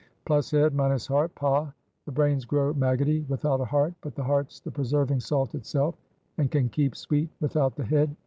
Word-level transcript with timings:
Plus 0.25 0.49
head, 0.49 0.73
minus 0.73 1.05
heart 1.05 1.35
Pah! 1.35 1.69
the 2.07 2.11
brains 2.11 2.43
grow 2.43 2.73
maggoty 2.73 3.21
without 3.29 3.61
a 3.61 3.65
heart; 3.65 3.93
but 4.01 4.15
the 4.15 4.23
heart's 4.23 4.59
the 4.59 4.71
preserving 4.71 5.19
salt 5.19 5.53
itself, 5.53 5.93
and 6.39 6.49
can 6.49 6.69
keep 6.69 6.95
sweet 6.95 7.29
without 7.39 7.75
the 7.75 7.85
head. 7.85 8.15